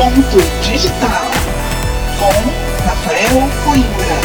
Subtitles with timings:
[0.00, 1.30] Ponto Digital
[2.18, 4.16] com Rafael Coimbra.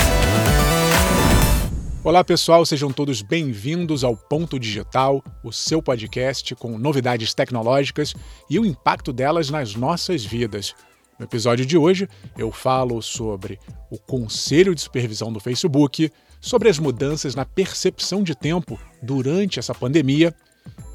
[2.01, 8.15] Olá pessoal, sejam todos bem-vindos ao Ponto Digital, o seu podcast com novidades tecnológicas
[8.49, 10.73] e o impacto delas nas nossas vidas.
[11.19, 12.07] No episódio de hoje,
[12.37, 13.59] eu falo sobre
[13.91, 19.75] o Conselho de Supervisão do Facebook, sobre as mudanças na percepção de tempo durante essa
[19.75, 20.33] pandemia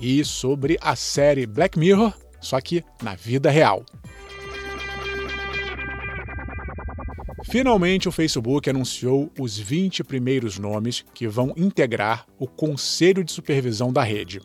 [0.01, 3.85] e sobre a série Black Mirror, só que na vida real.
[7.51, 13.93] Finalmente, o Facebook anunciou os 20 primeiros nomes que vão integrar o Conselho de Supervisão
[13.93, 14.41] da rede.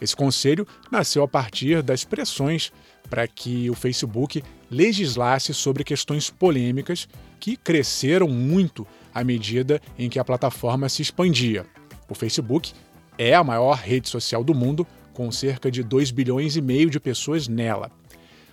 [0.00, 2.72] Esse conselho nasceu a partir das pressões
[3.10, 7.06] para que o Facebook legislasse sobre questões polêmicas
[7.38, 11.66] que cresceram muito à medida em que a plataforma se expandia.
[12.08, 12.72] O Facebook
[13.18, 16.98] é a maior rede social do mundo, com cerca de 2 bilhões e meio de
[16.98, 17.90] pessoas nela.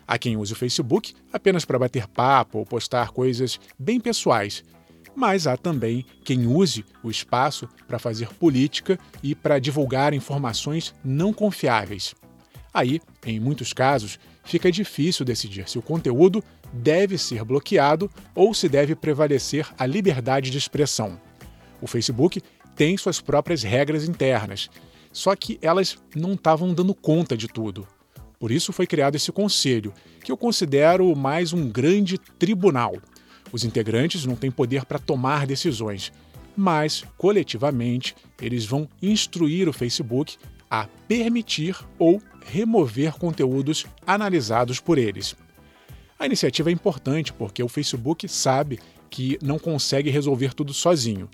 [0.10, 4.64] Há quem use o Facebook apenas para bater papo ou postar coisas bem pessoais,
[5.16, 11.32] mas há também quem use o espaço para fazer política e para divulgar informações não
[11.32, 12.16] confiáveis.
[12.74, 18.68] Aí, em muitos casos, fica difícil decidir se o conteúdo deve ser bloqueado ou se
[18.68, 21.22] deve prevalecer a liberdade de expressão.
[21.80, 22.42] O Facebook
[22.76, 24.72] tem suas próprias regras internas,
[25.12, 27.88] só que elas não estavam dando conta de tudo.
[28.40, 32.96] Por isso foi criado esse conselho, que eu considero mais um grande tribunal.
[33.52, 36.14] Os integrantes não têm poder para tomar decisões,
[36.56, 40.38] mas, coletivamente, eles vão instruir o Facebook
[40.72, 45.36] a permitir ou remover conteúdos analisados por eles.
[46.18, 48.80] A iniciativa é importante porque o Facebook sabe
[49.10, 51.30] que não consegue resolver tudo sozinho.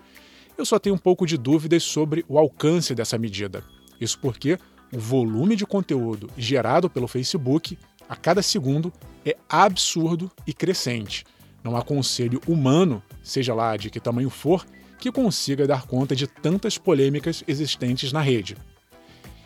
[0.57, 3.63] Eu só tenho um pouco de dúvidas sobre o alcance dessa medida.
[3.99, 4.57] Isso porque
[4.93, 8.93] o volume de conteúdo gerado pelo Facebook a cada segundo
[9.25, 11.25] é absurdo e crescente.
[11.63, 14.65] Não há conselho humano, seja lá de que tamanho for,
[14.99, 18.55] que consiga dar conta de tantas polêmicas existentes na rede.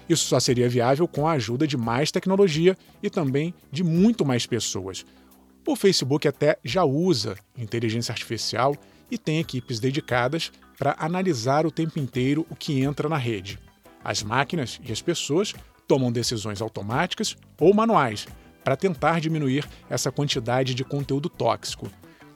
[0.10, 4.46] Isso só seria viável com a ajuda de mais tecnologia e também de muito mais
[4.46, 5.06] pessoas.
[5.66, 8.76] O Facebook até já usa inteligência artificial
[9.12, 13.60] e tem equipes dedicadas para analisar o tempo inteiro o que entra na rede.
[14.04, 15.54] As máquinas e as pessoas
[15.88, 18.28] tomam decisões automáticas ou manuais
[18.64, 21.90] para tentar diminuir essa quantidade de conteúdo tóxico.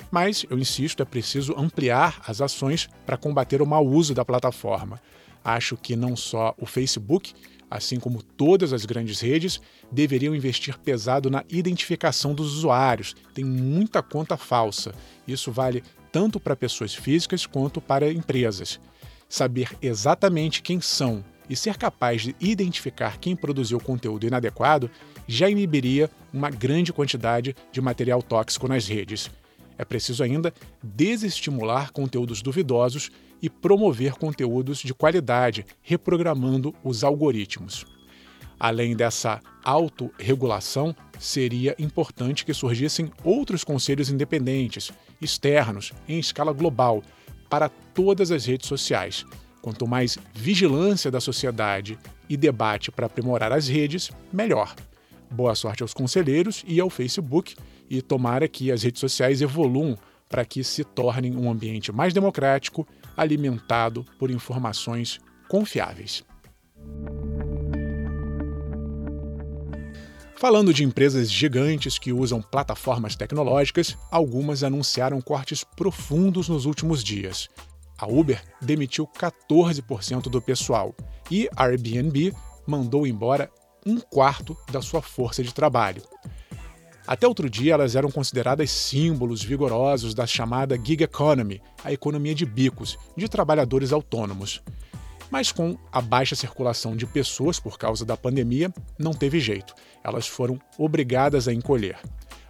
[0.10, 5.02] Mas, eu insisto, é preciso ampliar as ações para combater o mau uso da plataforma.
[5.44, 7.34] Acho que não só o Facebook,
[7.70, 9.60] assim como todas as grandes redes,
[9.92, 13.16] deveriam investir pesado na identificação dos usuários.
[13.34, 14.94] Tem muita conta falsa.
[15.28, 18.80] Isso vale tanto para pessoas físicas quanto para empresas.
[19.28, 24.90] Saber exatamente quem são e ser capaz de identificar quem produziu conteúdo inadequado
[25.28, 29.30] já inibiria uma grande quantidade de material tóxico nas redes.
[29.78, 37.86] É preciso ainda desestimular conteúdos duvidosos e promover conteúdos de qualidade, reprogramando os algoritmos.
[38.60, 44.92] Além dessa autorregulação, seria importante que surgissem outros conselhos independentes,
[45.22, 47.04] externos, em escala global,
[47.48, 49.24] para todas as redes sociais,
[49.64, 51.98] Quanto mais vigilância da sociedade
[52.28, 54.76] e debate para aprimorar as redes, melhor.
[55.32, 57.56] Boa sorte aos conselheiros e ao Facebook,
[57.90, 59.98] e tomara que as redes sociais evoluam
[60.28, 62.86] para que se tornem um ambiente mais democrático,
[63.16, 66.26] alimentado por informações confiáveis.
[70.36, 77.48] Falando de empresas gigantes que usam plataformas tecnológicas, algumas anunciaram cortes profundos nos últimos dias.
[78.04, 80.94] A Uber demitiu 14% do pessoal
[81.32, 82.34] e a Airbnb
[82.68, 83.50] mandou embora
[83.86, 86.04] um quarto da sua força de trabalho.
[87.08, 92.46] Até outro dia, elas eram consideradas símbolos vigorosos da chamada gig economy, a economia de
[92.46, 94.62] bicos, de trabalhadores autônomos.
[95.32, 99.74] Mas com a baixa circulação de pessoas por causa da pandemia, não teve jeito.
[100.04, 101.98] Elas foram obrigadas a encolher.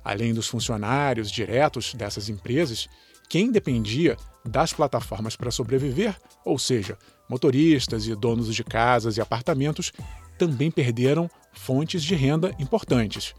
[0.04, 2.90] Além dos funcionários diretos dessas empresas,
[3.30, 6.98] quem dependia das plataformas para sobreviver, ou seja,
[7.30, 9.92] motoristas e donos de casas e apartamentos,
[10.38, 13.34] também perderam fontes de renda importantes.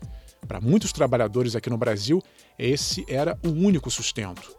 [0.46, 2.22] Para muitos trabalhadores aqui no Brasil,
[2.58, 4.54] esse era o único sustento.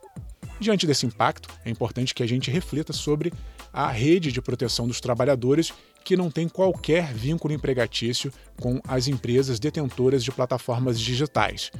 [0.59, 3.33] Diante desse impacto, é importante que a gente reflita sobre
[3.73, 5.73] a rede de proteção dos trabalhadores
[6.03, 8.31] que não tem qualquer vínculo empregatício
[8.61, 11.71] com as empresas detentoras de plataformas digitais.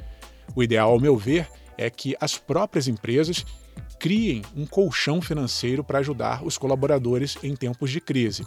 [0.54, 3.44] O ideal, ao meu ver, é que as próprias empresas
[3.98, 8.44] criem um colchão financeiro para ajudar os colaboradores em tempos de crise.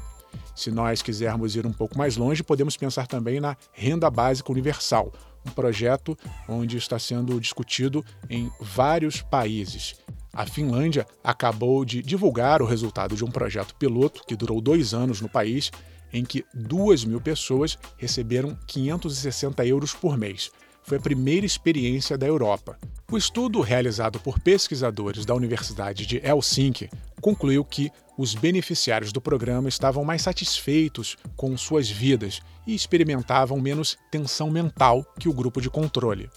[0.55, 5.11] Se nós quisermos ir um pouco mais longe, podemos pensar também na renda básica universal,
[5.45, 6.17] um projeto
[6.47, 9.95] onde está sendo discutido em vários países.
[10.33, 15.21] A Finlândia acabou de divulgar o resultado de um projeto piloto que durou dois anos
[15.21, 15.71] no país,
[16.13, 20.51] em que duas mil pessoas receberam 560 euros por mês.
[20.83, 22.77] Foi a primeira experiência da Europa.
[23.11, 26.89] O estudo, realizado por pesquisadores da Universidade de Helsinki,
[27.19, 33.97] concluiu que os beneficiários do programa estavam mais satisfeitos com suas vidas e experimentavam menos
[34.11, 36.29] tensão mental que o grupo de controle.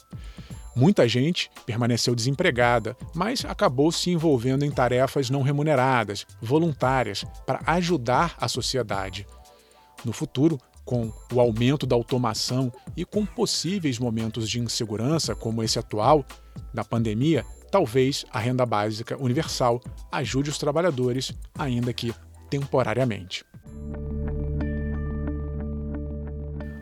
[0.75, 8.35] Muita gente permaneceu desempregada, mas acabou se envolvendo em tarefas não remuneradas, voluntárias, para ajudar
[8.39, 9.27] a sociedade.
[10.05, 15.79] No futuro, com o aumento da automação e com possíveis momentos de insegurança, como esse
[15.79, 16.25] atual,
[16.73, 19.81] da pandemia, talvez a renda básica universal
[20.11, 22.15] ajude os trabalhadores, ainda que
[22.51, 23.45] temporariamente.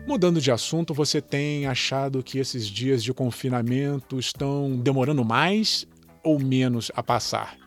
[0.05, 5.87] Mudando de assunto, você tem achado que esses dias de confinamento estão demorando mais
[6.21, 7.57] ou menos a passar?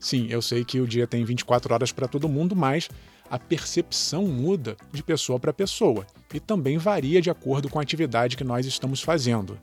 [0.00, 2.88] Sim, eu sei que o dia tem 24 horas para todo mundo, mas
[3.30, 8.36] a percepção muda de pessoa para pessoa e também varia de acordo com a atividade
[8.36, 9.58] que nós estamos fazendo.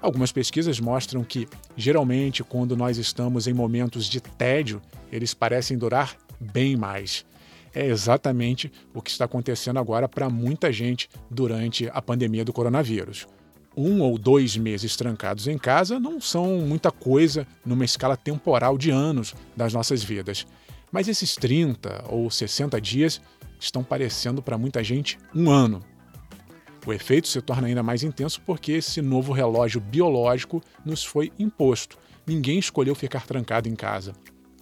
[0.00, 4.80] Algumas pesquisas mostram que, geralmente, quando nós estamos em momentos de tédio,
[5.12, 7.24] eles parecem durar bem mais.
[7.74, 13.26] É exatamente o que está acontecendo agora para muita gente durante a pandemia do coronavírus.
[13.76, 18.90] Um ou dois meses trancados em casa não são muita coisa numa escala temporal de
[18.90, 20.46] anos das nossas vidas.
[20.90, 23.20] Mas esses 30 ou 60 dias
[23.58, 25.84] estão parecendo para muita gente um ano.
[26.86, 31.98] O efeito se torna ainda mais intenso porque esse novo relógio biológico nos foi imposto.
[32.26, 34.14] Ninguém escolheu ficar trancado em casa.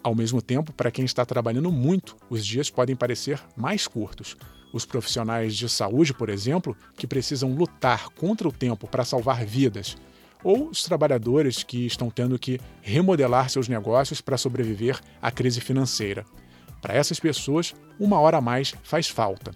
[0.03, 4.37] Ao mesmo tempo, para quem está trabalhando muito, os dias podem parecer mais curtos.
[4.73, 9.97] Os profissionais de saúde, por exemplo, que precisam lutar contra o tempo para salvar vidas,
[10.43, 16.25] ou os trabalhadores que estão tendo que remodelar seus negócios para sobreviver à crise financeira.
[16.81, 19.53] Para essas pessoas, uma hora a mais faz falta.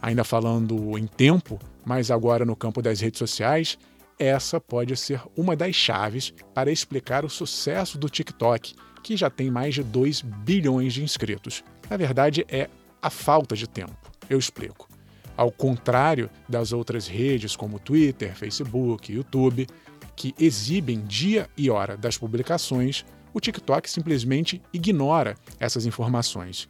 [0.00, 3.78] Ainda falando em tempo, mas agora no campo das redes sociais,
[4.18, 9.50] essa pode ser uma das chaves para explicar o sucesso do TikTok, que já tem
[9.50, 11.64] mais de 2 bilhões de inscritos.
[11.90, 12.68] Na verdade, é
[13.00, 13.96] a falta de tempo.
[14.30, 14.91] Eu explico.
[15.36, 19.66] Ao contrário das outras redes como Twitter, Facebook, YouTube,
[20.14, 26.68] que exibem dia e hora das publicações, o TikTok simplesmente ignora essas informações.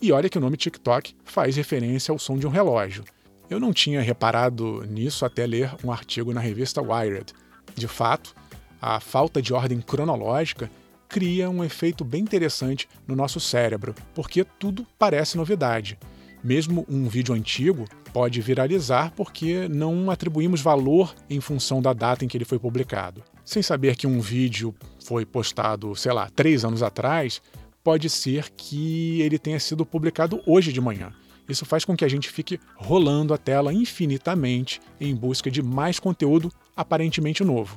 [0.00, 3.04] E olha que o nome TikTok faz referência ao som de um relógio.
[3.48, 7.32] Eu não tinha reparado nisso até ler um artigo na revista Wired.
[7.74, 8.34] De fato,
[8.80, 10.70] a falta de ordem cronológica
[11.08, 15.98] cria um efeito bem interessante no nosso cérebro, porque tudo parece novidade.
[16.46, 22.28] Mesmo um vídeo antigo pode viralizar porque não atribuímos valor em função da data em
[22.28, 23.20] que ele foi publicado.
[23.44, 24.72] Sem saber que um vídeo
[25.04, 27.42] foi postado, sei lá, três anos atrás,
[27.82, 31.12] pode ser que ele tenha sido publicado hoje de manhã.
[31.48, 35.98] Isso faz com que a gente fique rolando a tela infinitamente em busca de mais
[35.98, 37.74] conteúdo aparentemente novo.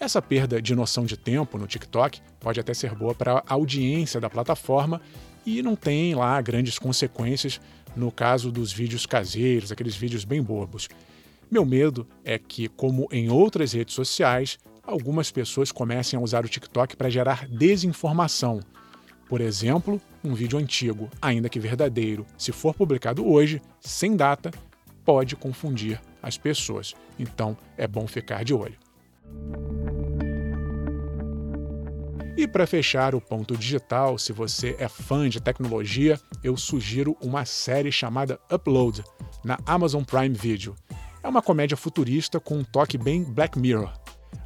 [0.00, 4.20] Essa perda de noção de tempo no TikTok pode até ser boa para a audiência
[4.20, 5.00] da plataforma
[5.44, 7.60] e não tem lá grandes consequências
[7.96, 10.88] no caso dos vídeos caseiros, aqueles vídeos bem bobos.
[11.50, 16.48] Meu medo é que, como em outras redes sociais, algumas pessoas comecem a usar o
[16.48, 18.60] TikTok para gerar desinformação,
[19.30, 24.50] por exemplo, um vídeo antigo, ainda que verdadeiro, se for publicado hoje, sem data,
[25.04, 26.94] pode confundir as pessoas.
[27.16, 28.89] Então é bom ficar de olho.
[32.36, 37.44] E para fechar o ponto digital, se você é fã de tecnologia, eu sugiro uma
[37.44, 39.04] série chamada Upload,
[39.44, 40.74] na Amazon Prime Video.
[41.22, 43.92] É uma comédia futurista com um toque bem Black Mirror.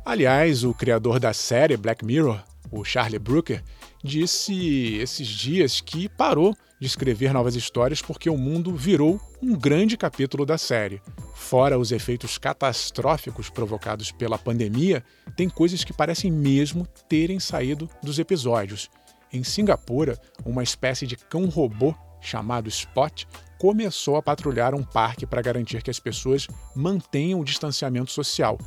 [0.04, 3.62] Aliás, o criador da série Black Mirror, o Charlie Brooker,
[4.02, 9.96] disse esses dias que parou de escrever novas histórias porque o mundo virou um grande
[9.96, 11.00] capítulo da série.
[11.34, 15.04] Fora os efeitos catastróficos provocados pela pandemia,
[15.36, 18.88] tem coisas que parecem mesmo terem saído dos episódios.
[19.32, 23.24] Em Singapura, uma espécie de cão-robô chamado Spot
[23.58, 28.58] começou a patrulhar um parque para garantir que as pessoas mantenham o distanciamento social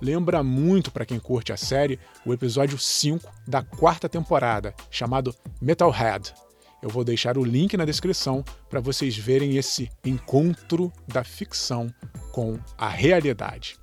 [0.00, 6.34] lembra muito para quem curte a série o episódio 5 da quarta temporada, chamado Metalhead.
[6.82, 11.92] Eu vou deixar o link na descrição para vocês verem esse encontro da ficção
[12.32, 13.78] com a realidade.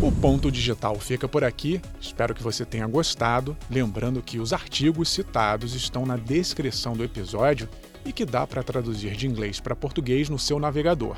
[0.00, 1.80] O ponto digital fica por aqui.
[2.00, 3.56] Espero que você tenha gostado.
[3.70, 7.68] Lembrando que os artigos citados estão na descrição do episódio
[8.04, 11.16] e que dá para traduzir de inglês para português no seu navegador.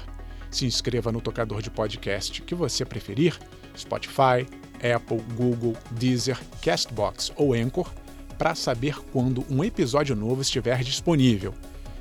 [0.51, 3.39] Se inscreva no tocador de podcast que você preferir,
[3.77, 4.47] Spotify,
[4.85, 7.91] Apple, Google, Deezer, Castbox ou Anchor,
[8.37, 11.55] para saber quando um episódio novo estiver disponível.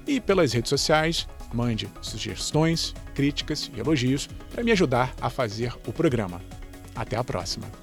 [0.06, 5.94] E pelas redes sociais, mande sugestões, críticas e elogios para me ajudar a fazer o
[5.94, 6.42] programa.
[6.96, 7.83] Até a próxima!